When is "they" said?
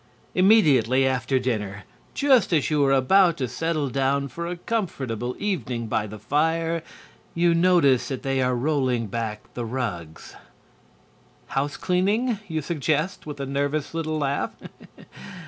8.23-8.41